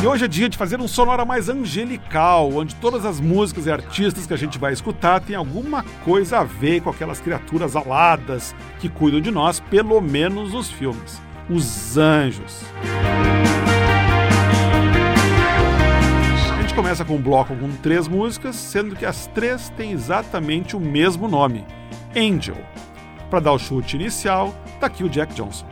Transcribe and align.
E 0.00 0.06
hoje 0.06 0.26
é 0.26 0.28
dia 0.28 0.48
de 0.48 0.56
fazer 0.56 0.80
um 0.80 0.86
sonora 0.86 1.24
mais 1.24 1.48
angelical, 1.48 2.52
onde 2.54 2.72
todas 2.76 3.04
as 3.04 3.18
músicas 3.18 3.66
e 3.66 3.70
artistas 3.72 4.26
que 4.26 4.32
a 4.32 4.36
gente 4.36 4.56
vai 4.56 4.72
escutar 4.72 5.18
têm 5.18 5.34
alguma 5.34 5.82
coisa 6.04 6.38
a 6.38 6.44
ver 6.44 6.82
com 6.82 6.90
aquelas 6.90 7.20
criaturas 7.20 7.74
aladas 7.74 8.54
que 8.78 8.88
cuidam 8.88 9.20
de 9.20 9.32
nós, 9.32 9.58
pelo 9.58 10.00
menos 10.00 10.52
nos 10.52 10.70
filmes. 10.70 11.20
Os 11.50 11.98
anjos. 11.98 12.62
A 16.56 16.60
gente 16.60 16.74
começa 16.74 17.04
com 17.04 17.16
um 17.16 17.20
bloco 17.20 17.56
com 17.56 17.68
três 17.82 18.06
músicas, 18.06 18.54
sendo 18.54 18.94
que 18.94 19.04
as 19.04 19.26
três 19.26 19.68
têm 19.70 19.90
exatamente 19.90 20.76
o 20.76 20.80
mesmo 20.80 21.26
nome: 21.26 21.66
Angel. 22.16 22.56
Para 23.28 23.40
dar 23.40 23.52
o 23.52 23.58
chute 23.58 23.96
inicial, 23.96 24.54
tá 24.78 24.86
aqui 24.86 25.02
o 25.02 25.08
Jack 25.08 25.34
Johnson. 25.34 25.66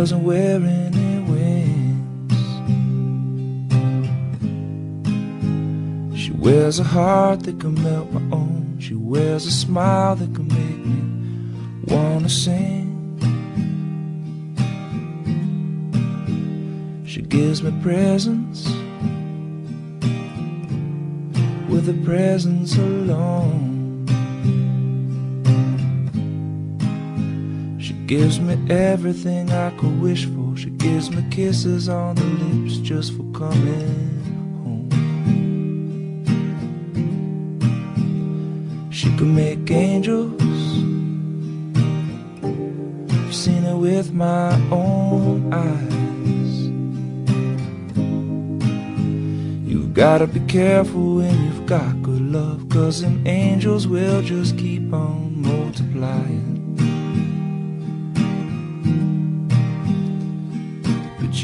Doesn't 0.00 0.24
wear 0.24 0.56
any 0.56 1.20
wings. 1.20 2.34
She 6.20 6.32
wears 6.32 6.78
a 6.78 6.84
heart 6.84 7.44
that 7.44 7.58
can 7.58 7.82
melt 7.82 8.12
my 8.12 8.20
own. 8.36 8.76
She 8.78 8.94
wears 8.94 9.46
a 9.46 9.50
smile 9.50 10.14
that 10.16 10.34
can 10.34 10.48
make 10.48 10.84
me 10.84 11.00
wanna 11.86 12.28
sing. 12.28 12.92
She 17.06 17.22
gives 17.22 17.62
me 17.62 17.72
presents 17.80 18.66
with 21.70 21.88
a 21.88 21.98
presence 22.04 22.76
alone. 22.76 23.75
Gives 28.06 28.38
me 28.38 28.56
everything 28.70 29.50
I 29.50 29.70
could 29.70 30.00
wish 30.00 30.26
for. 30.26 30.56
She 30.56 30.70
gives 30.70 31.10
me 31.10 31.24
kisses 31.28 31.88
on 31.88 32.14
the 32.14 32.24
lips 32.24 32.76
just 32.78 33.12
for 33.16 33.24
coming 33.32 34.22
home. 34.62 34.90
She 38.92 39.10
could 39.16 39.26
make 39.26 39.68
angels. 39.72 40.40
I've 43.12 43.34
seen 43.34 43.64
it 43.64 43.76
with 43.76 44.12
my 44.12 44.54
own 44.70 45.52
eyes. 45.52 46.68
You've 49.68 49.94
gotta 49.94 50.28
be 50.28 50.40
careful 50.46 51.16
when 51.16 51.34
you've 51.44 51.66
got 51.66 52.02
good 52.04 52.22
love, 52.22 52.68
cause 52.68 53.00
them 53.02 53.26
angels 53.26 53.88
will 53.88 54.22
just 54.22 54.56
keep 54.56 54.92
on 54.92 55.42
multiplying. 55.42 56.45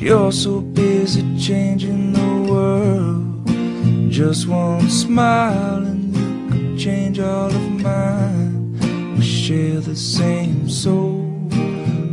You're 0.02 0.32
so 0.32 0.60
busy 0.60 1.22
changing 1.38 2.12
the 2.12 2.52
world. 2.52 4.10
Just 4.10 4.48
one 4.48 4.90
smile 4.90 5.76
and 5.76 6.12
you 6.12 6.50
could 6.50 6.76
change 6.76 7.20
all 7.20 7.46
of 7.46 7.70
mine. 7.80 9.14
We 9.16 9.22
share 9.24 9.78
the 9.78 9.94
same 9.94 10.68
soul. 10.68 11.48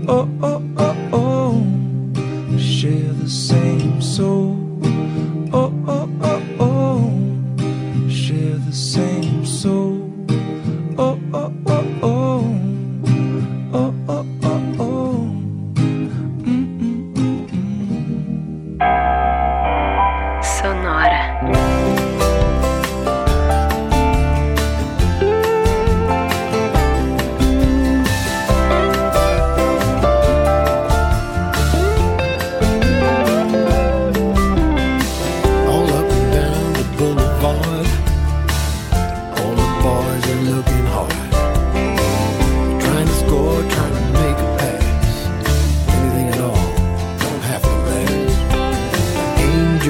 Oh, 0.07 0.29
oh, 0.43 0.63
oh. 0.77 0.88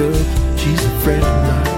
good. 0.00 0.58
She's 0.58 0.82
a 0.82 0.90
friend 1.00 1.22
of 1.22 1.42
mine. 1.46 1.69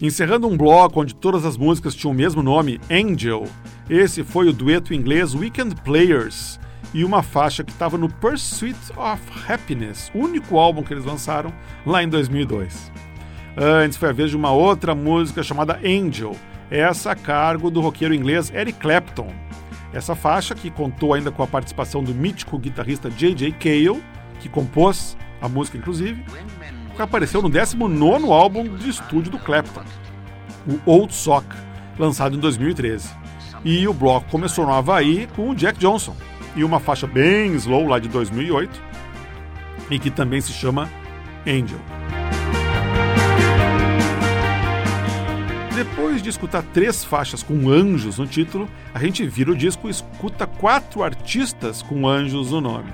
Encerrando 0.00 0.48
um 0.48 0.56
bloco 0.56 1.02
onde 1.02 1.14
todas 1.14 1.44
as 1.44 1.58
músicas 1.58 1.94
tinham 1.94 2.12
o 2.12 2.16
mesmo 2.16 2.42
nome, 2.42 2.80
Angel, 2.90 3.44
esse 3.88 4.24
foi 4.24 4.48
o 4.48 4.52
dueto 4.52 4.94
inglês 4.94 5.34
Weekend 5.34 5.74
Players 5.82 6.58
e 6.94 7.04
uma 7.04 7.22
faixa 7.22 7.62
que 7.62 7.70
estava 7.70 7.98
no 7.98 8.08
Pursuit 8.08 8.78
of 8.96 9.22
Happiness, 9.46 10.10
o 10.14 10.20
único 10.20 10.58
álbum 10.58 10.82
que 10.82 10.94
eles 10.94 11.04
lançaram 11.04 11.52
lá 11.84 12.02
em 12.02 12.08
2002. 12.08 12.90
Antes 13.54 13.98
foi 13.98 14.08
a 14.08 14.12
vez 14.12 14.30
de 14.30 14.36
uma 14.38 14.50
outra 14.50 14.94
música 14.94 15.42
chamada 15.42 15.78
Angel, 15.84 16.34
essa 16.70 17.12
a 17.12 17.14
cargo 17.14 17.70
do 17.70 17.82
roqueiro 17.82 18.14
inglês 18.14 18.50
Eric 18.54 18.78
Clapton. 18.78 19.28
Essa 19.92 20.14
faixa, 20.14 20.54
que 20.54 20.70
contou 20.70 21.12
ainda 21.12 21.30
com 21.30 21.42
a 21.42 21.46
participação 21.46 22.02
do 22.02 22.14
mítico 22.14 22.58
guitarrista 22.58 23.10
J.J. 23.10 23.52
Cale, 23.52 24.02
que 24.38 24.48
compôs 24.48 25.14
a 25.42 25.48
música 25.48 25.76
inclusive, 25.76 26.24
apareceu 27.04 27.42
no 27.42 27.48
19 27.48 28.32
álbum 28.32 28.76
de 28.76 28.90
estúdio 28.90 29.32
do 29.32 29.38
Clapton, 29.38 29.82
o 30.66 30.90
Old 30.90 31.14
Sock, 31.14 31.46
lançado 31.98 32.36
em 32.36 32.40
2013. 32.40 33.10
E 33.64 33.86
o 33.86 33.92
bloco 33.92 34.30
começou 34.30 34.64
no 34.64 34.72
Havaí 34.72 35.28
com 35.36 35.50
o 35.50 35.54
Jack 35.54 35.78
Johnson 35.78 36.16
e 36.56 36.64
uma 36.64 36.80
faixa 36.80 37.06
bem 37.06 37.54
slow 37.54 37.86
lá 37.86 37.98
de 37.98 38.08
2008, 38.08 38.82
e 39.90 39.98
que 39.98 40.10
também 40.10 40.40
se 40.40 40.52
chama 40.52 40.88
Angel. 41.46 41.78
Depois 45.74 46.22
de 46.22 46.28
escutar 46.28 46.62
três 46.62 47.04
faixas 47.04 47.42
com 47.42 47.70
anjos 47.70 48.18
no 48.18 48.26
título, 48.26 48.68
a 48.92 48.98
gente 48.98 49.26
vira 49.26 49.50
o 49.50 49.56
disco 49.56 49.88
e 49.88 49.90
escuta 49.90 50.46
quatro 50.46 51.02
artistas 51.02 51.80
com 51.80 52.06
anjos 52.06 52.50
no 52.50 52.60
nome. 52.60 52.92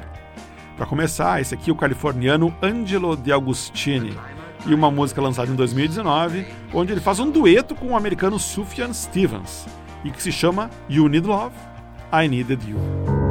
Para 0.77 0.85
começar, 0.85 1.41
esse 1.41 1.55
aqui 1.55 1.71
é 1.71 1.73
o 1.73 1.77
californiano 1.77 2.55
Angelo 2.63 3.17
De 3.17 3.33
Agostini 3.33 4.15
e 4.67 4.75
uma 4.75 4.91
música 4.91 5.23
lançada 5.23 5.51
em 5.51 5.55
2019, 5.55 6.47
onde 6.75 6.93
ele 6.93 7.01
faz 7.01 7.19
um 7.19 7.31
dueto 7.31 7.75
com 7.75 7.87
o 7.87 7.97
americano 7.97 8.39
Sufjan 8.39 8.93
Stevens 8.93 9.67
e 10.05 10.11
que 10.11 10.23
se 10.23 10.31
chama 10.31 10.71
You 10.89 11.09
Need 11.09 11.27
Love, 11.27 11.55
I 12.13 12.29
Needed 12.29 12.61
You. 12.69 13.26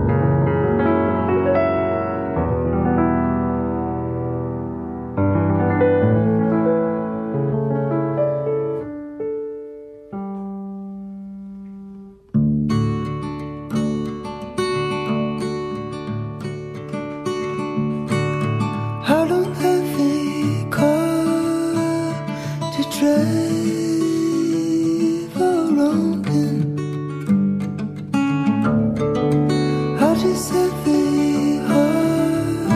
is 30.36 30.50
heavy 30.50 31.58
heart 31.68 32.68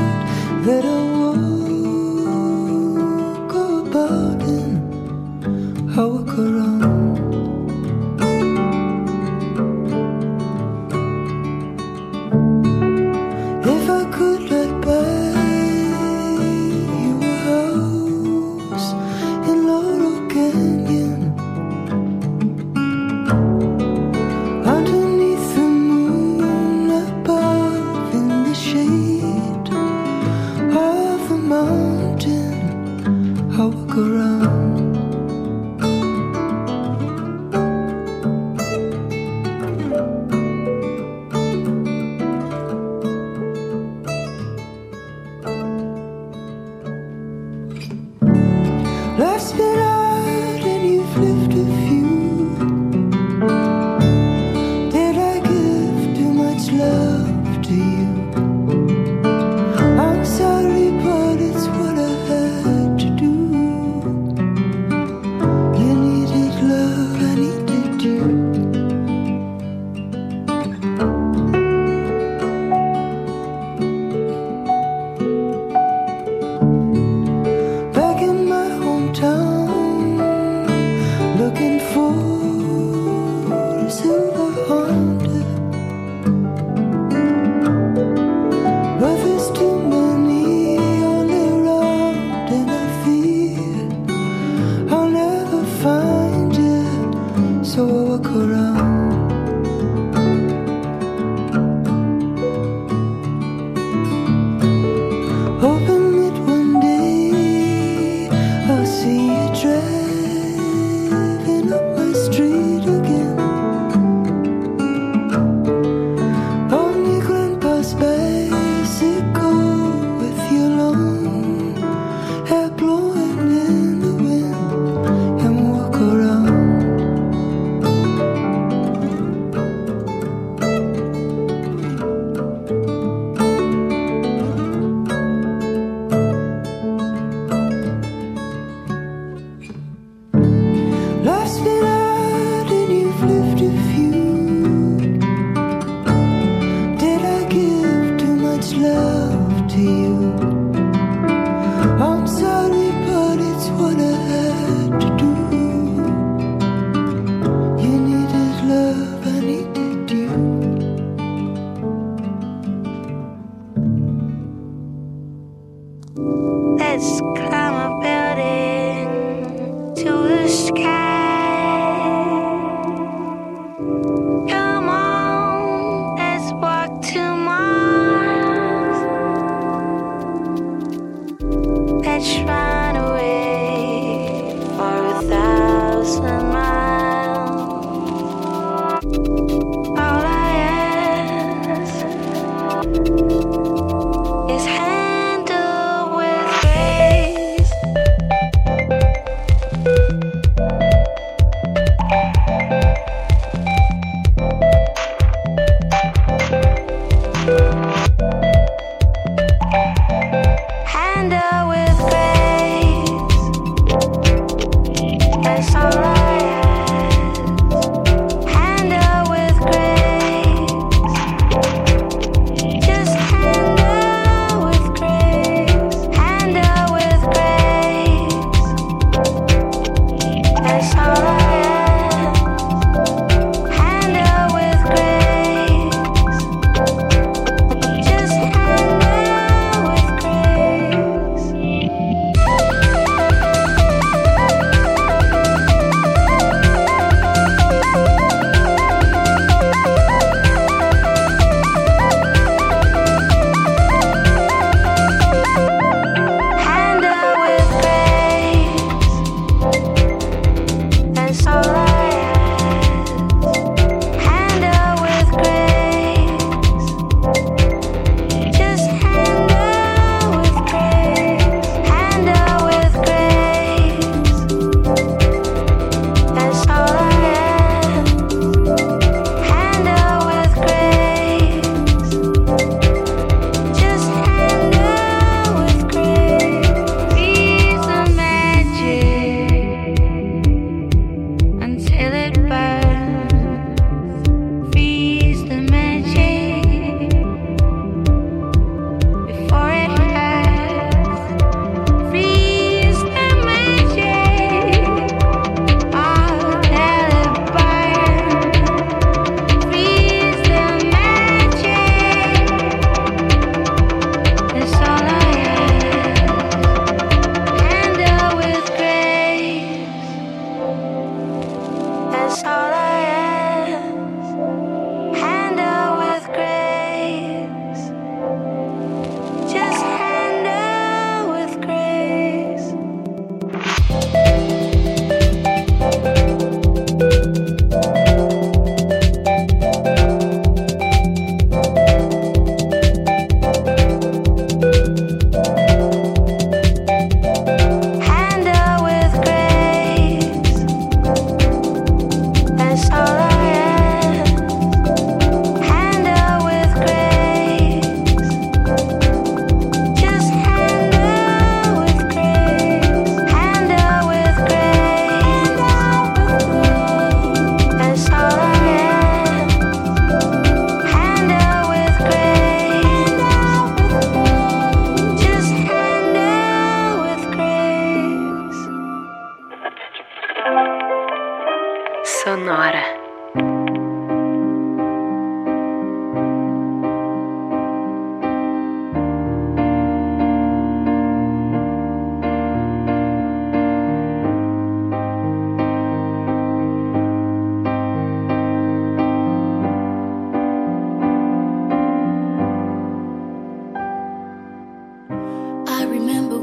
that 0.65 0.85
I 0.85 1.08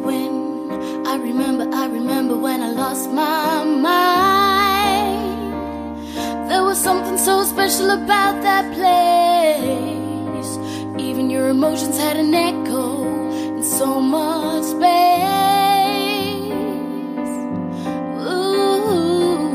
when 0.06 0.70
I 1.06 1.16
remember, 1.16 1.68
I 1.74 1.86
remember 1.86 2.36
when 2.36 2.62
I 2.62 2.70
lost 2.70 3.10
my 3.10 3.64
mind. 3.64 5.26
There 6.48 6.62
was 6.62 6.78
something 6.78 7.18
so 7.18 7.42
special 7.44 7.90
about 7.90 8.40
that 8.42 8.64
place. 8.78 10.50
Even 11.06 11.28
your 11.28 11.48
emotions 11.48 11.98
had 11.98 12.16
an 12.16 12.32
echo 12.32 12.86
in 13.56 13.64
so 13.64 14.00
much 14.00 14.64
space. 14.74 14.94
Ooh. 18.30 19.48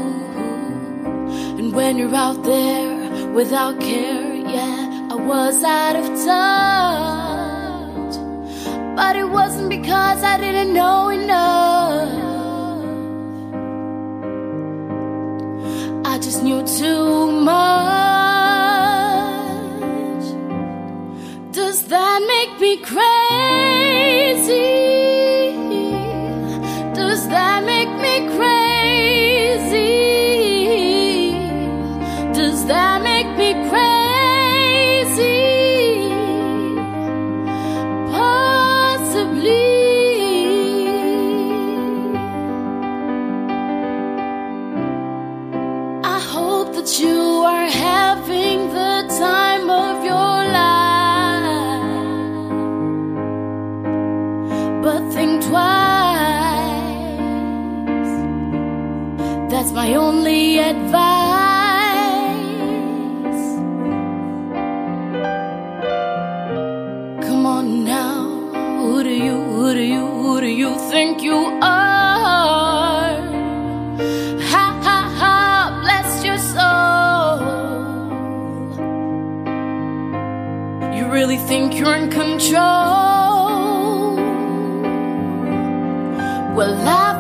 And 1.60 1.74
when 1.74 1.98
you're 1.98 2.14
out 2.14 2.44
there 2.44 3.32
without 3.40 3.80
care, 3.80 4.36
yeah, 4.36 5.08
I 5.12 5.16
was 5.16 5.64
out 5.64 5.96
of 5.96 6.06
touch. 6.26 7.21
But 9.02 9.16
it 9.16 9.28
wasn't 9.28 9.70
because 9.70 10.22
I 10.24 10.38
didn't 10.38 10.76
know 10.76 11.10
enough. 11.10 12.08
I 16.06 16.20
just 16.20 16.44
knew 16.44 16.62
too 16.78 17.21
really 81.12 81.38
think 81.38 81.76
you're 81.76 81.94
in 81.94 82.10
control. 82.10 82.62
Well, 86.56 86.74
I 86.88 87.11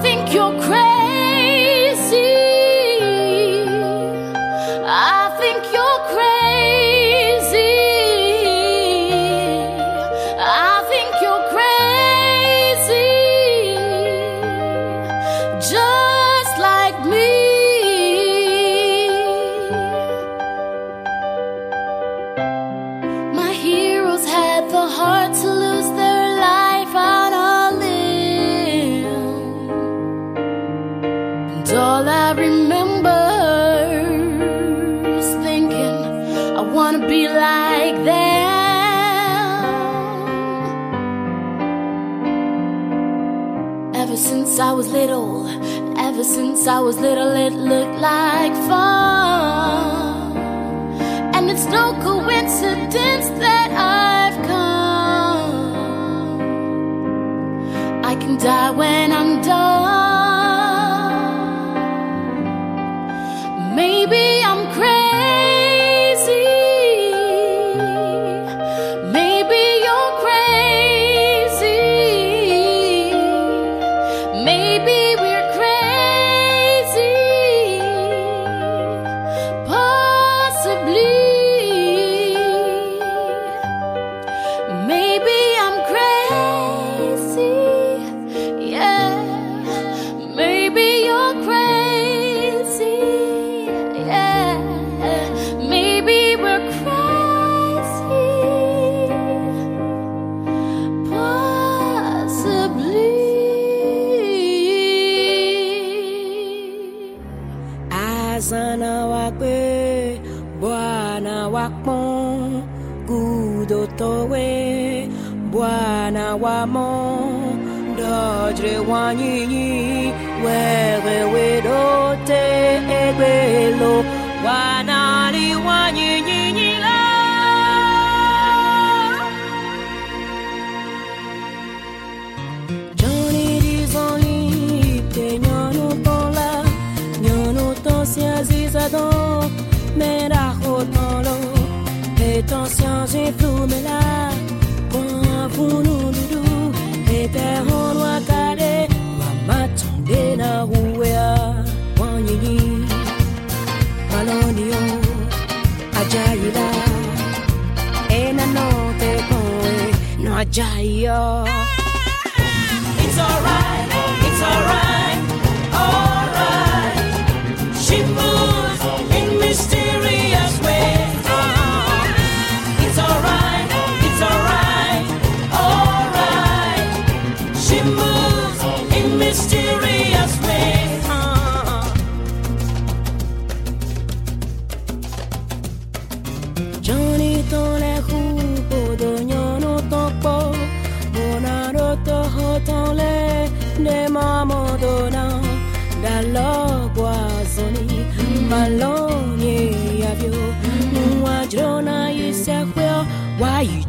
Since 46.61 46.69
I 46.69 46.79
was 46.79 46.99
little, 46.99 47.31
it 47.31 47.53
looked 47.53 47.99
like 47.99 48.53
fun. 48.69 49.00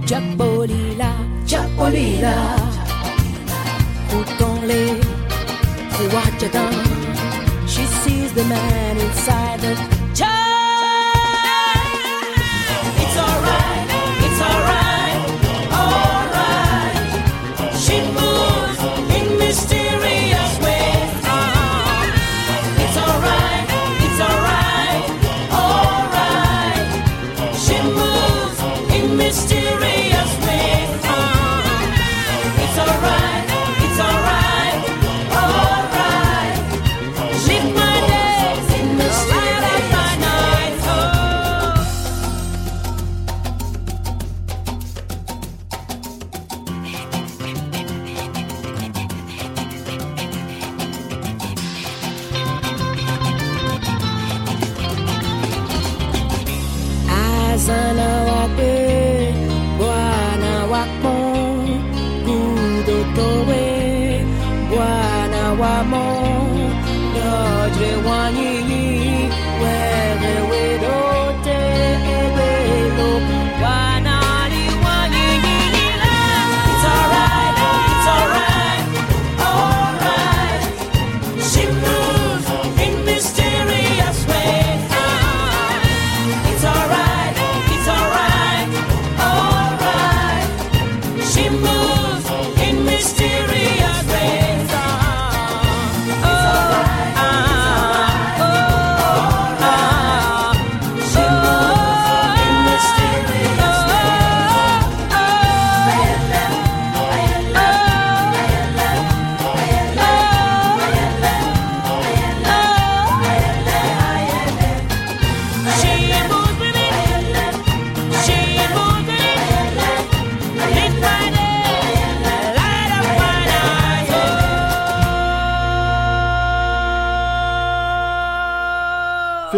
Japolila, 0.05 1.13
Japolila, 1.47 2.35
Hutongli, 4.11 5.01
Huachadang. 5.97 7.69
She 7.69 7.85
sees 7.87 8.33
the 8.33 8.45
man 8.45 8.97
inside 8.99 9.61
the 9.61 9.92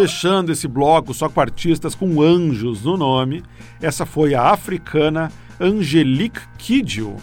fechando 0.05 0.51
esse 0.51 0.67
bloco 0.67 1.15
só 1.15 1.27
com 1.27 1.41
artistas 1.41 1.95
com 1.95 2.21
anjos 2.21 2.83
no 2.83 2.95
nome, 2.95 3.41
essa 3.81 4.05
foi 4.05 4.35
a 4.35 4.51
africana 4.51 5.31
Angelique 5.59 6.41
Kidjo, 6.59 7.15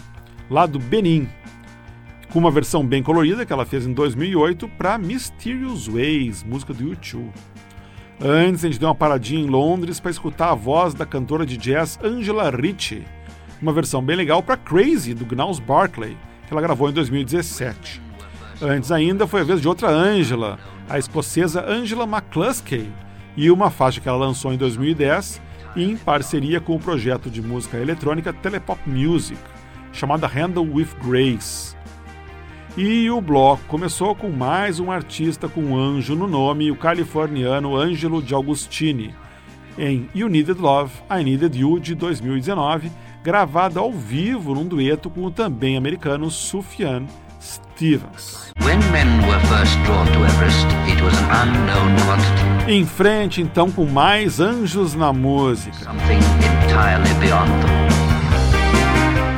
lá 0.49 0.65
do 0.65 0.79
Benin, 0.79 1.29
com 2.29 2.39
uma 2.39 2.51
versão 2.51 2.85
bem 2.85 3.01
colorida 3.01 3.45
que 3.45 3.53
ela 3.53 3.65
fez 3.65 3.87
em 3.87 3.93
2008 3.93 4.67
para 4.67 4.97
Mysterious 4.97 5.87
Ways, 5.87 6.43
música 6.43 6.73
do 6.73 6.83
YouTube. 6.83 7.31
Antes, 8.19 8.65
a 8.65 8.67
gente 8.67 8.79
deu 8.81 8.89
uma 8.89 8.95
paradinha 8.95 9.45
em 9.45 9.49
Londres 9.49 10.01
para 10.01 10.11
escutar 10.11 10.51
a 10.51 10.55
voz 10.55 10.93
da 10.93 11.05
cantora 11.05 11.45
de 11.45 11.55
jazz 11.55 11.97
Angela 12.03 12.49
Ritchie, 12.49 13.05
uma 13.61 13.71
versão 13.71 14.03
bem 14.03 14.17
legal 14.17 14.43
para 14.43 14.57
Crazy, 14.57 15.13
do 15.13 15.25
Gnaus 15.25 15.57
Barkley, 15.57 16.17
que 16.45 16.53
ela 16.53 16.61
gravou 16.61 16.89
em 16.89 16.93
2017. 16.93 18.01
Antes 18.61 18.91
ainda 18.91 19.25
foi 19.25 19.39
a 19.39 19.45
vez 19.45 19.61
de 19.61 19.69
outra 19.69 19.89
Angela, 19.89 20.59
a 20.89 20.97
escocesa 20.97 21.65
Angela 21.67 22.05
McCluskey, 22.05 22.91
e 23.35 23.49
uma 23.49 23.69
faixa 23.69 23.99
que 23.99 24.07
ela 24.07 24.17
lançou 24.17 24.53
em 24.53 24.57
2010 24.57 25.41
em 25.75 25.97
parceria 25.97 26.61
com 26.61 26.75
o 26.75 26.79
projeto 26.79 27.29
de 27.29 27.41
música 27.41 27.77
eletrônica 27.77 28.31
Telepop 28.31 28.79
Music, 28.87 29.39
chamada 29.91 30.27
Handle 30.27 30.69
with 30.71 30.89
Grace. 31.03 31.75
E 32.77 33.09
o 33.09 33.21
bloco 33.21 33.63
começou 33.67 34.15
com 34.15 34.29
mais 34.29 34.79
um 34.79 34.91
artista 34.91 35.47
com 35.47 35.77
anjo 35.77 36.15
no 36.15 36.27
nome, 36.27 36.71
o 36.71 36.75
californiano 36.75 37.75
Angelo 37.75 38.21
de 38.21 38.33
em 39.77 40.07
You 40.13 40.29
Needed 40.29 40.59
Love, 40.59 40.91
I 41.09 41.23
Needed 41.23 41.59
You 41.59 41.79
de 41.79 41.95
2019, 41.95 42.91
gravada 43.23 43.79
ao 43.79 43.91
vivo 43.91 44.53
num 44.53 44.65
dueto 44.65 45.09
com 45.09 45.23
o 45.23 45.31
também 45.31 45.77
americano 45.77 46.29
Sufjan 46.29 47.05
Stevens. 47.83 48.53
When 48.63 48.79
men 48.93 49.27
were 49.27 49.39
first 49.47 49.77
drawn 49.83 50.07
to 50.07 50.19
Everest, 50.23 50.65
it 50.87 51.01
was 51.03 51.13
an 51.17 51.25
unknown 51.49 51.93
quantity, 52.05 52.71
Em 52.71 52.85
frente 52.85 53.41
então 53.41 53.69
com 53.69 53.83
mais 53.85 54.39
anjos 54.39 54.95
na 54.95 55.11
música. 55.11 55.75
something 55.83 56.15
entirely 56.15 57.13
beyond 57.19 57.51
them. 57.61 57.83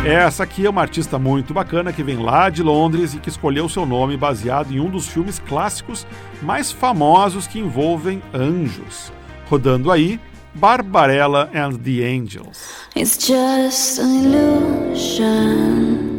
Essa 0.07 0.43
aqui 0.43 0.63
é 0.67 0.69
uma 0.69 0.81
artista 0.81 1.17
muito 1.17 1.55
bacana 1.55 1.91
que 1.91 2.03
vem 2.03 2.17
lá 2.17 2.51
de 2.51 2.61
Londres 2.61 3.15
e 3.15 3.17
que 3.17 3.29
escolheu 3.29 3.67
seu 3.67 3.83
nome 3.83 4.15
baseado 4.15 4.71
em 4.71 4.79
um 4.79 4.91
dos 4.91 5.07
filmes 5.07 5.39
clássicos 5.39 6.05
mais 6.43 6.71
famosos 6.71 7.47
que 7.47 7.57
envolvem 7.57 8.21
anjos. 8.31 9.11
Rodando 9.49 9.91
aí, 9.91 10.19
Barbarella 10.53 11.49
and 11.51 11.79
the 11.79 12.05
Angels. 12.05 12.59
It's 12.95 13.17
just 13.27 13.97
an 13.99 14.23
illusion. 14.23 16.14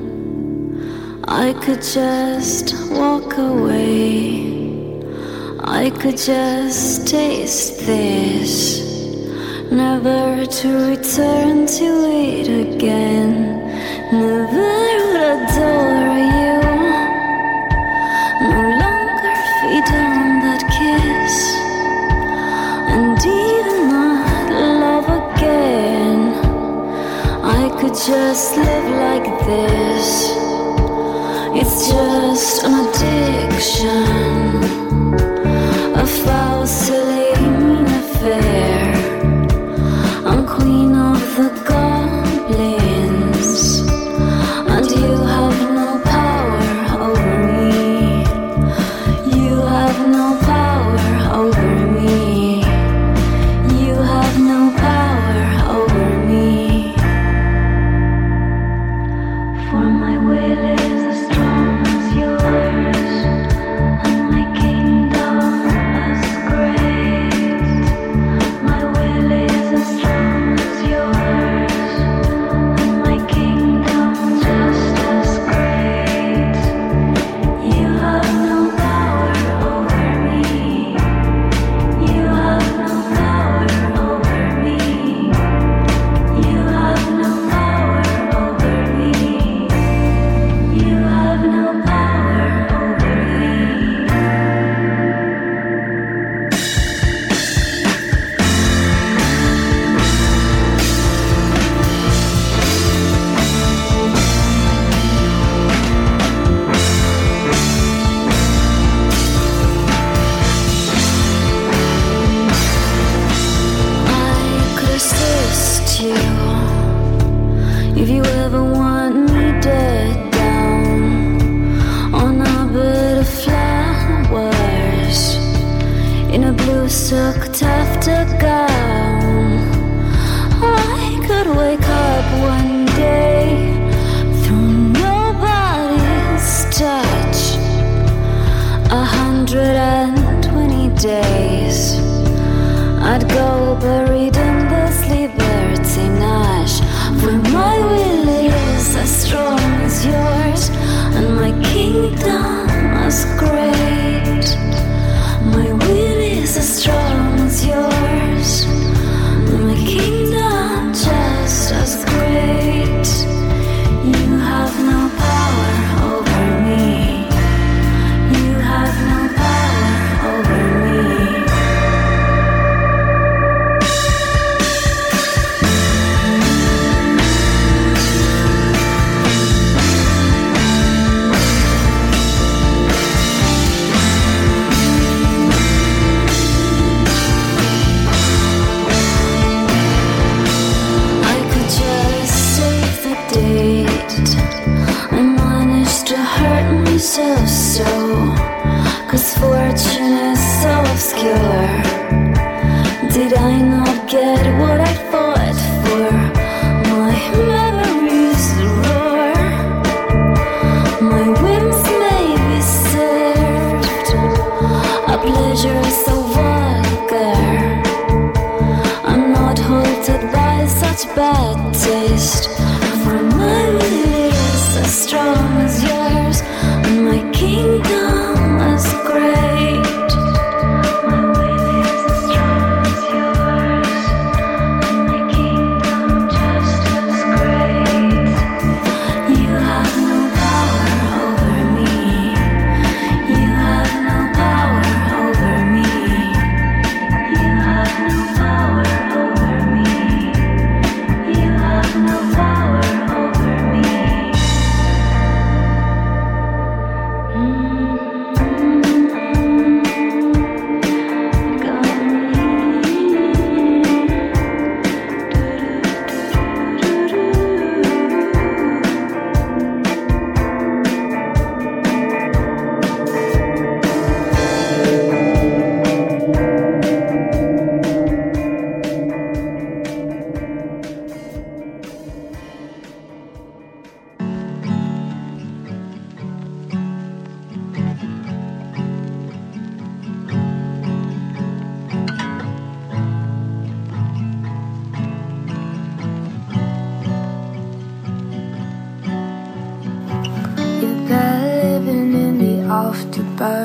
I 1.29 1.55
could 1.55 1.83
just 1.83 2.73
walk 2.93 3.37
away. 3.37 4.47
I 5.59 5.91
could 5.91 6.17
just 6.17 7.09
taste 7.09 7.81
this. 7.81 8.81
Never 9.73 10.47
to 10.47 10.69
return 10.91 11.67
to 11.67 11.85
it 11.85 12.47
again. 12.47 13.59
Never 14.13 14.47
would 14.55 15.21
adore 15.35 16.17
you. 16.39 16.63
No 18.47 18.63
longer 18.85 19.37
feed 19.59 19.89
on 19.99 20.39
that 20.47 20.63
kiss. 20.79 21.35
And 22.95 23.19
even 23.19 23.89
not 23.89 24.49
love 24.81 25.09
again. 25.35 26.35
I 27.43 27.69
could 27.81 27.95
just 27.95 28.57
live 28.57 28.91
like 28.91 29.45
this. 29.45 30.36
It's 31.59 31.89
just 31.89 32.65
an 32.65 32.75
addiction, 32.87 34.46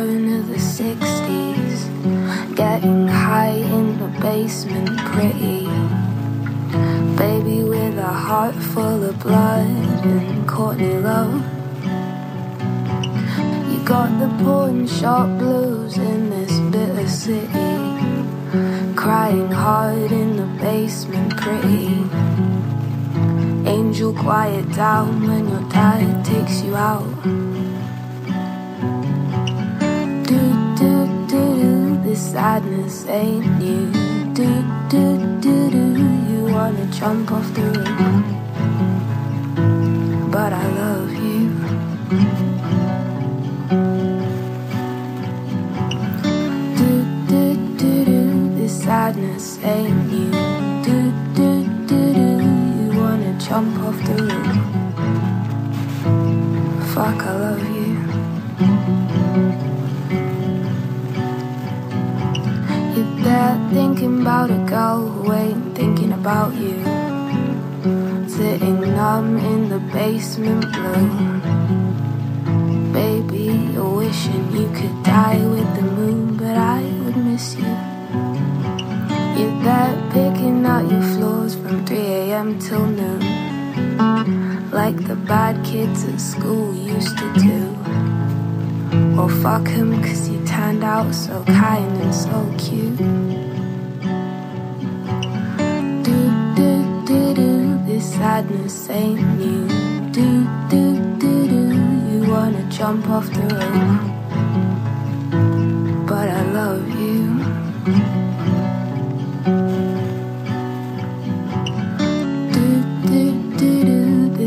burn 0.02 0.34
of 0.34 0.48
the 0.48 0.56
60s. 0.56 1.80
Getting 2.56 3.08
high 3.08 3.60
in 3.78 4.00
the 4.00 4.10
basement, 4.20 4.98
pretty. 5.12 5.60
Baby 7.24 7.64
with 7.64 7.98
a 8.00 8.14
heart 8.26 8.56
full 8.72 9.04
of 9.10 9.20
blood 9.20 10.06
and 10.06 10.48
Courtney 10.48 10.98
Love. 11.10 11.44
You 13.72 13.80
got 13.94 14.10
the 14.22 14.30
pawn 14.44 14.88
shop 14.88 15.28
blues 15.38 15.98
in 15.98 16.32
this 16.32 16.54
bitter 16.74 17.08
city. 17.08 17.76
Crying 18.96 19.52
hard 19.52 20.12
in 20.12 20.30
the 20.42 20.50
basement, 20.66 21.38
pretty. 21.38 21.90
Angel, 23.70 24.14
quiet 24.14 24.68
down 24.74 25.28
when 25.28 25.48
your 25.48 25.66
dad 25.70 26.26
takes 26.26 26.64
you 26.64 26.76
out. 26.76 27.51
Sadness 32.22 33.06
ain't 33.08 33.46
new. 33.58 33.92
Do, 34.34 34.48
do, 34.90 35.18
do, 35.42 35.72
do, 35.72 35.86
you 36.30 36.46
wanna 36.54 36.86
jump 36.92 37.32
off 37.32 37.52
the 37.56 37.64
roof. 37.64 38.51
Like 84.72 85.06
the 85.06 85.18
bad 85.18 85.66
kids 85.66 86.06
at 86.06 86.22
school 86.22 86.74
used 86.74 87.18
to 87.18 87.34
do. 87.34 87.76
Well, 89.16 89.28
fuck 89.28 89.68
'em 89.68 90.02
cause 90.02 90.30
you 90.30 90.40
turned 90.46 90.84
out 90.84 91.14
so 91.14 91.44
kind 91.44 91.92
and 92.02 92.16
so 92.16 92.40
cute. 92.58 92.98
Do, 96.08 96.18
do, 96.56 97.04
do, 97.06 97.34
do, 97.34 97.80
this 97.86 98.14
sadness 98.14 98.90
ain't 98.90 99.20
new. 99.38 99.68
Do, 100.12 100.48
do, 100.70 100.84
do, 101.20 101.48
do, 101.50 101.64
you 102.10 102.32
wanna 102.32 102.64
jump 102.70 103.10
off 103.10 103.28
the 103.30 103.42
roof. 103.42 104.21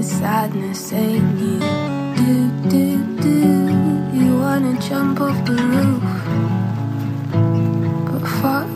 Sadness 0.05 0.93
ain't 0.93 1.41
you? 1.41 1.59
Do, 2.19 2.51
do, 2.69 2.87
do, 3.23 4.19
you 4.19 4.39
wanna 4.39 4.79
jump 4.81 5.21
off 5.21 5.45
the 5.47 5.55
roof. 5.73 6.03
But 8.11 8.25
fuck, 8.41 8.74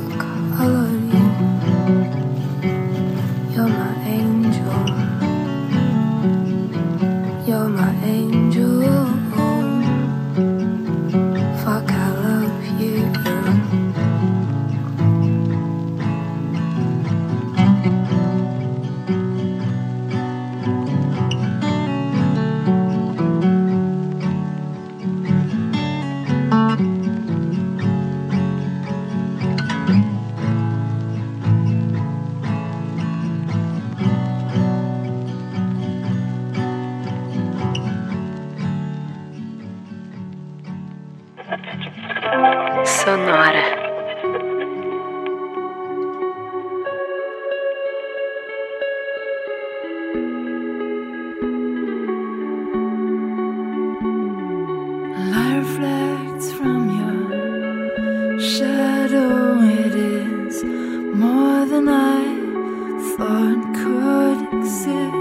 dear. 64.89 65.18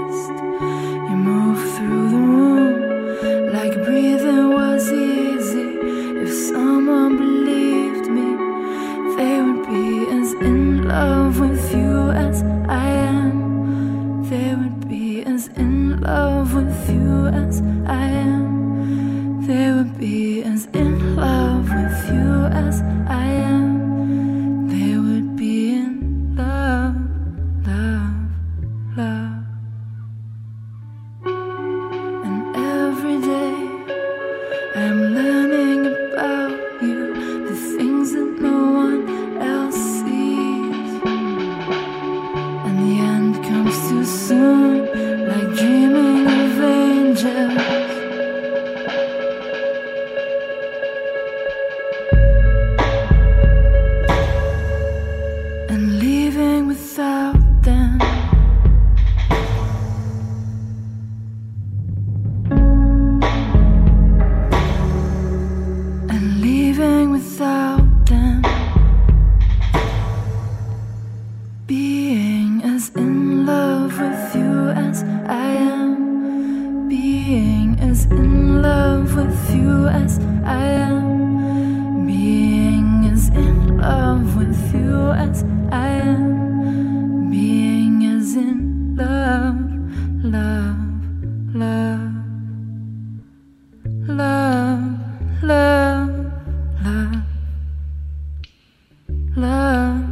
Love, 99.38 100.02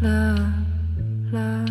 love, 0.00 0.54
love. 1.32 1.68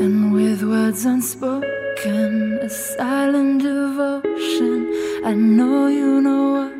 And 0.00 0.32
with 0.32 0.62
words 0.62 1.04
unspoken, 1.04 2.58
a 2.62 2.68
silent 2.68 3.62
devotion, 3.62 4.92
I 5.24 5.34
know 5.34 5.88
you 5.88 6.20
know 6.20 6.52
what 6.52 6.73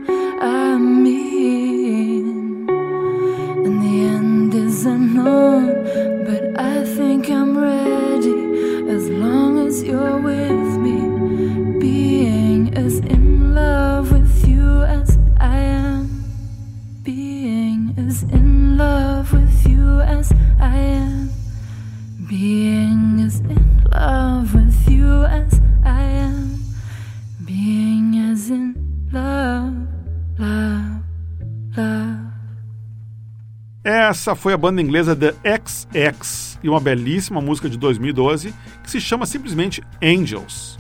Essa 34.25 34.35
foi 34.35 34.55
a 34.55 34.57
banda 34.57 34.81
inglesa 34.81 35.15
The 35.15 35.35
XX 35.35 36.59
e 36.63 36.69
uma 36.71 36.81
belíssima 36.81 37.43
música 37.43 37.69
de 37.69 37.77
2012 37.77 38.55
que 38.83 38.91
se 38.91 38.99
chama 38.99 39.27
simplesmente 39.27 39.83
Angels. 40.03 40.79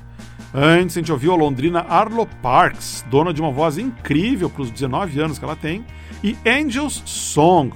Antes 0.55 0.97
a 0.97 1.01
gente 1.01 1.12
ouviu 1.12 1.30
a 1.30 1.36
londrina 1.36 1.80
Arlo 1.80 2.26
Parks, 2.40 3.05
dona 3.11 3.34
de 3.34 3.42
uma 3.42 3.53
voz 3.53 3.76
incrível 3.76 4.49
para 4.49 4.62
os 4.62 4.70
19 4.70 5.20
anos 5.20 5.38
que 5.38 5.45
ela 5.45 5.55
tem, 5.55 5.84
e 6.22 6.34
Angels 6.49 7.03
Song, 7.05 7.70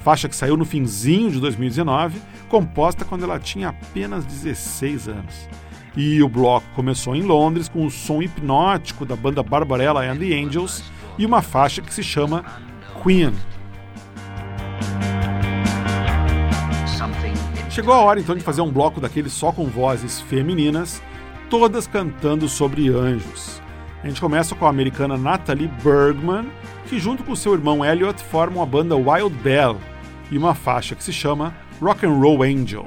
faixa 0.00 0.28
que 0.28 0.36
saiu 0.36 0.58
no 0.58 0.66
finzinho 0.66 1.30
de 1.30 1.40
2019, 1.40 2.20
composta 2.50 3.02
quando 3.02 3.24
ela 3.24 3.38
tinha 3.38 3.70
apenas 3.70 4.26
16 4.26 5.08
anos. 5.08 5.48
E 5.96 6.22
o 6.22 6.28
bloco 6.28 6.66
começou 6.74 7.16
em 7.16 7.22
Londres 7.22 7.66
com 7.66 7.86
o 7.86 7.90
som 7.90 8.20
hipnótico 8.20 9.06
da 9.06 9.16
banda 9.16 9.42
Barbarella 9.42 10.04
and 10.04 10.18
the 10.18 10.34
Angels 10.34 10.84
e 11.16 11.24
uma 11.24 11.40
faixa 11.40 11.80
que 11.80 11.94
se 11.94 12.02
chama 12.02 12.44
Queen. 13.02 13.32
Chegou 17.70 17.92
a 17.92 18.00
hora 18.00 18.20
então 18.20 18.34
de 18.34 18.42
fazer 18.42 18.60
um 18.60 18.70
bloco 18.70 19.00
daqueles 19.00 19.32
só 19.32 19.52
com 19.52 19.66
vozes 19.66 20.20
femininas, 20.20 21.02
todas 21.50 21.86
cantando 21.86 22.48
sobre 22.48 22.88
anjos. 22.88 23.60
A 24.02 24.06
gente 24.08 24.20
começa 24.20 24.54
com 24.54 24.66
a 24.66 24.70
americana 24.70 25.16
Natalie 25.16 25.70
Bergman, 25.82 26.46
que 26.86 26.98
junto 26.98 27.24
com 27.24 27.34
seu 27.34 27.54
irmão 27.54 27.84
Elliot 27.84 28.22
formam 28.22 28.62
a 28.62 28.66
banda 28.66 28.94
Wild 28.96 29.34
Bell 29.42 29.78
e 30.30 30.38
uma 30.38 30.54
faixa 30.54 30.94
que 30.94 31.02
se 31.02 31.12
chama 31.12 31.54
Rock 31.80 32.06
and 32.06 32.12
Roll 32.12 32.42
Angel. 32.42 32.86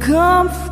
come 0.00 0.63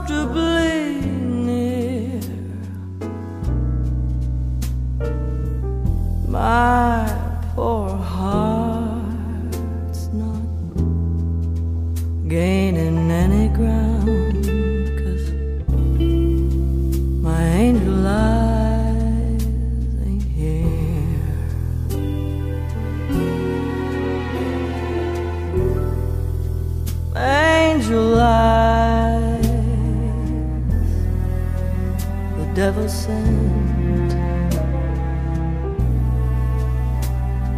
devil 32.62 32.88
sent. 32.88 34.10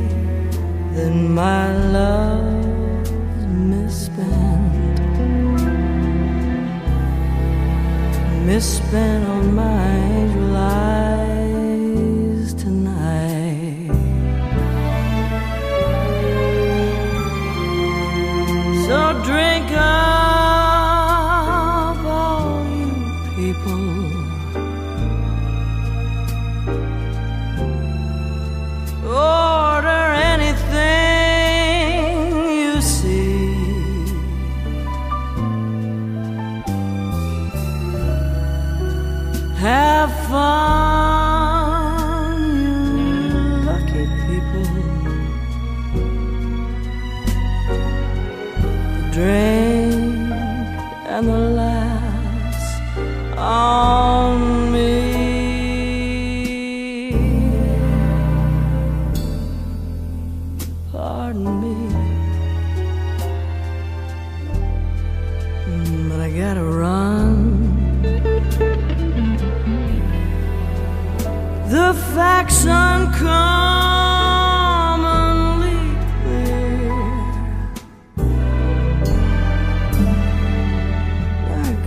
that 0.95 1.13
my 1.41 1.65
love's 1.97 3.45
misspent, 3.71 4.97
misspent 8.45 9.23
on 9.35 9.43
my 9.53 9.87
angel 10.19 10.55
eyes. 10.55 11.10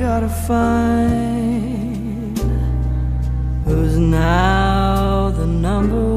gotta 0.04 0.28
find 0.28 2.38
who's 3.64 3.96
now 3.96 5.30
the 5.30 5.46
number 5.46 6.13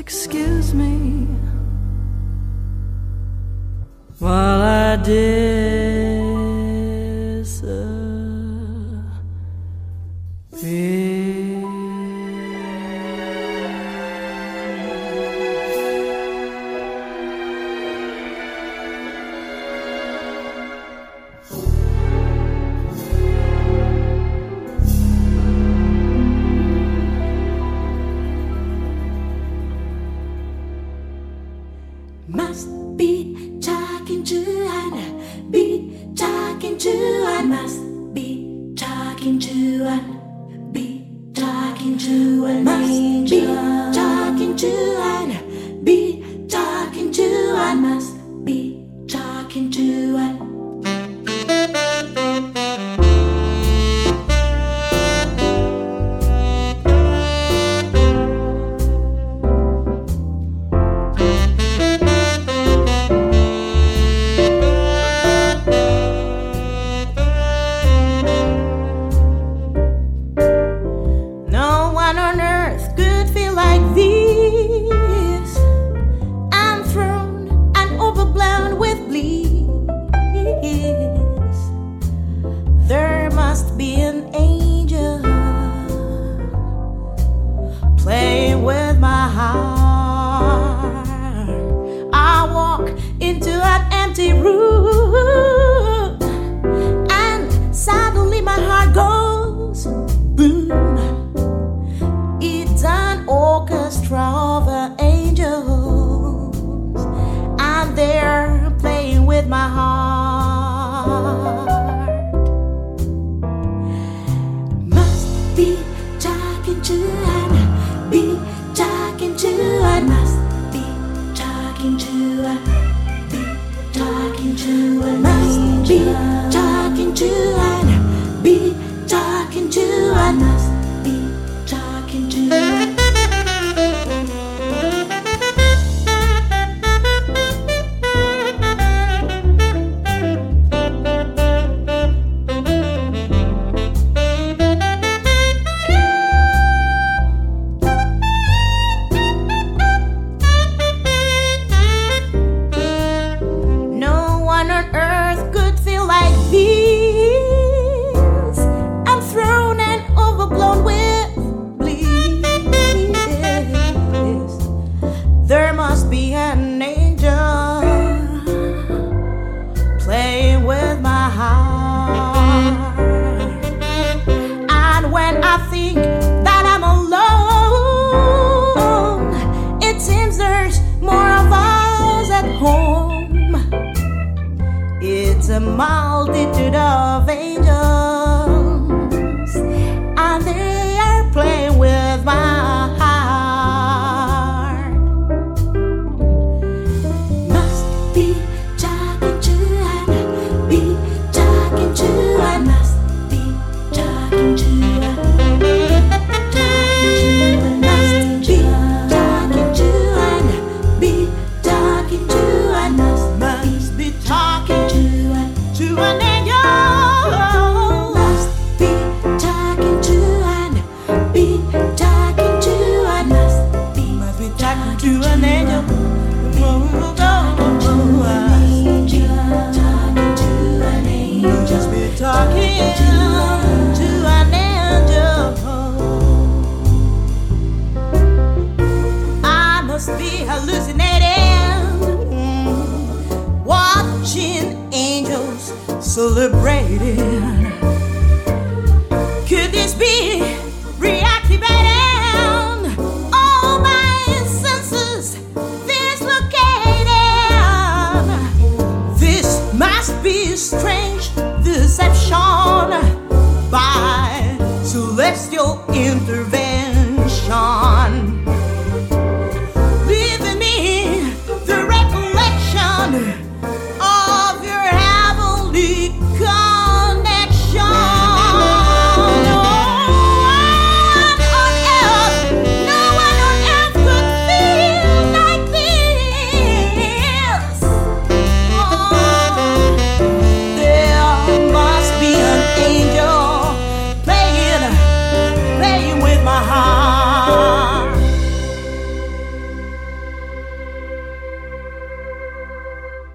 Excuse 0.00 0.72
me 0.72 1.26
while 4.18 4.62
I 4.62 4.96
did. 4.96 5.39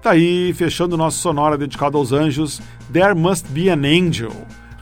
Tá 0.06 0.12
aí, 0.12 0.54
fechando 0.54 0.94
o 0.94 0.96
nosso 0.96 1.18
sonora 1.18 1.58
dedicado 1.58 1.98
aos 1.98 2.12
anjos, 2.12 2.62
There 2.92 3.12
Must 3.12 3.48
Be 3.48 3.70
an 3.70 3.82
Angel, 3.84 4.30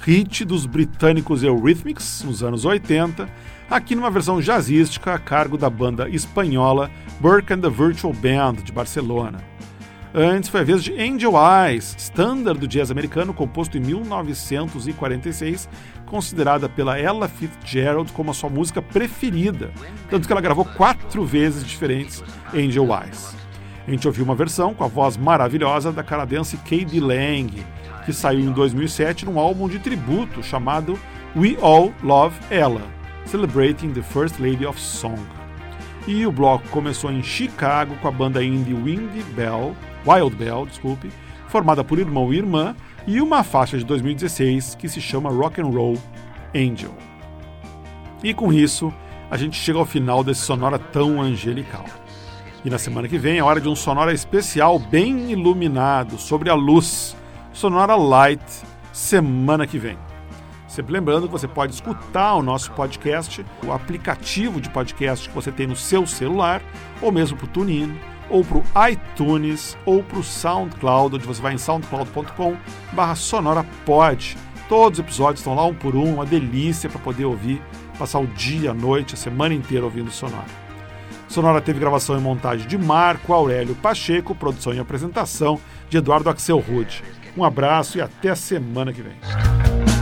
hit 0.03 0.45
dos 0.45 0.67
britânicos 0.67 1.43
Eurythmics, 1.43 2.23
nos 2.23 2.43
anos 2.43 2.67
80, 2.67 3.27
aqui 3.71 3.95
numa 3.95 4.11
versão 4.11 4.43
jazzística 4.43 5.15
a 5.15 5.19
cargo 5.19 5.57
da 5.57 5.71
banda 5.71 6.11
espanhola 6.11 6.91
Burke 7.21 7.55
and 7.55 7.61
the 7.61 7.71
Virtual 7.71 8.13
Band, 8.13 8.57
de 8.63 8.71
Barcelona. 8.71 9.43
Antes 10.15 10.51
foi 10.51 10.61
a 10.61 10.65
vez 10.65 10.85
de 10.85 10.93
Angel 10.93 11.33
Eyes, 11.33 11.95
standard 11.97 12.61
do 12.61 12.69
jazz 12.69 12.91
americano, 12.91 13.33
composto 13.33 13.79
em 13.79 13.81
1946, 13.81 15.71
considerada 16.05 16.69
pela 16.69 16.99
Ella 16.99 17.29
Fitzgerald 17.29 18.13
como 18.13 18.31
a 18.31 18.35
sua 18.35 18.51
música 18.51 18.83
preferida, 18.83 19.73
tanto 20.11 20.27
que 20.27 20.33
ela 20.35 20.43
gravou 20.43 20.67
quatro 20.67 21.25
vezes 21.25 21.65
diferentes 21.65 22.23
Angel 22.53 22.87
Eyes. 22.93 23.44
A 23.87 23.91
gente 23.91 24.07
ouviu 24.07 24.25
uma 24.25 24.35
versão 24.35 24.73
com 24.73 24.83
a 24.83 24.89
voz 24.89 25.17
maravilhosa 25.17 25.93
da 25.93 26.03
canadense 26.03 26.57
Katie 26.59 27.01
Lang, 27.01 27.63
que 28.07 28.13
saiu 28.13 28.41
em 28.41 28.53
2007 28.53 29.27
num 29.27 29.39
álbum 29.39 29.69
de 29.69 29.79
tributo 29.79 30.43
chamado 30.43 30.99
We 31.37 31.57
All 31.61 31.93
Love 32.03 32.35
Ella, 32.51 32.83
Celebrating 33.27 33.93
the 33.93 34.03
First 34.03 34.39
Lady 34.39 34.65
of 34.65 34.81
Song. 34.81 35.21
E 36.07 36.27
o 36.27 36.33
bloco 36.33 36.67
começou 36.69 37.11
em 37.11 37.23
Chicago 37.23 37.95
com 38.01 38.09
a 38.09 38.11
banda 38.11 38.43
indie 38.43 38.75
Windy 38.75 39.23
Bell, 39.35 39.77
Wild 40.07 40.35
Bell, 40.37 40.67
desculpe, 40.67 41.11
formada 41.49 41.85
por 41.85 41.99
irmão 41.99 42.33
e 42.33 42.39
irmã, 42.39 42.75
e 43.07 43.21
uma 43.21 43.43
faixa 43.43 43.77
de 43.77 43.85
2016 43.85 44.77
que 44.77 44.89
se 44.89 45.01
chama 45.01 45.31
Rock 45.31 45.61
and 45.61 45.67
Roll 45.67 45.99
Angel. 46.55 46.95
E 48.23 48.33
com 48.33 48.51
isso, 48.51 48.93
a 49.31 49.37
gente 49.37 49.57
chega 49.57 49.79
ao 49.79 49.85
final 49.85 50.25
desse 50.25 50.41
sonora 50.41 50.79
tão 50.79 51.21
angelical. 51.21 51.85
E 52.65 52.71
na 52.71 52.79
semana 52.79 53.07
que 53.07 53.19
vem 53.19 53.37
é 53.37 53.43
hora 53.45 53.61
de 53.61 53.69
um 53.69 53.77
sonora 53.77 54.11
especial 54.11 54.79
bem 54.79 55.31
iluminado 55.31 56.17
sobre 56.17 56.49
a 56.49 56.55
luz, 56.55 57.15
Sonora 57.53 57.95
Light, 57.95 58.43
semana 58.91 59.67
que 59.67 59.79
vem. 59.79 59.99
Sempre 60.67 60.95
lembrando 60.95 61.27
que 61.27 61.33
você 61.33 61.47
pode 61.47 61.75
escutar 61.75 62.35
o 62.35 62.43
nosso 62.43 62.73
podcast, 62.73 63.45
o 63.63 63.71
aplicativo 63.71 64.63
de 64.63 64.71
podcast 64.71 65.29
que 65.29 65.35
você 65.35 65.53
tem 65.53 65.67
no 65.67 65.77
seu 65.77 66.07
celular, 66.07 66.63
ou 67.03 67.13
mesmo 67.13 67.37
para 67.37 67.45
o 67.45 67.49
TuneIn, 67.51 68.01
ou 68.31 68.43
para 68.43 68.57
o 68.57 68.65
iTunes, 68.89 69.77
ou 69.85 70.03
para 70.03 70.19
o 70.21 70.25
SoundCloud, 70.25 71.17
onde 71.17 71.27
você 71.27 71.43
vai 71.43 71.53
em 71.53 71.59
soundcloud.com 71.59 72.57
barra 72.95 73.15
sonorapod. 73.15 74.39
Todos 74.71 74.99
os 74.99 75.05
episódios 75.05 75.41
estão 75.41 75.55
lá 75.55 75.67
um 75.67 75.75
por 75.75 75.95
um, 75.95 76.15
uma 76.15 76.25
delícia 76.25 76.89
para 76.89 76.99
poder 76.99 77.27
ouvir, 77.27 77.61
passar 77.99 78.21
o 78.21 78.27
dia, 78.27 78.71
a 78.71 78.75
noite, 78.75 79.13
a 79.13 79.19
semana 79.19 79.53
inteira 79.53 79.85
ouvindo 79.85 80.11
Sonora. 80.11 80.64
Sonora 81.35 81.61
teve 81.61 81.81
gravação 81.81 82.17
e 82.17 82.21
montagem 82.21 82.65
de 82.69 82.79
Marco 82.79 83.33
Aurélio 83.33 83.75
Pacheco, 83.75 84.37
produção 84.37 84.73
e 84.73 84.79
apresentação 84.79 85.59
de 85.91 85.97
Eduardo 85.97 86.31
Axel 86.31 86.61
Rude. 86.61 87.03
Um 87.37 87.43
abraço 87.43 87.99
e 87.99 88.01
até 88.01 88.31
a 88.31 88.37
semana 88.37 88.93
que 88.93 89.03
vem. 89.03 89.94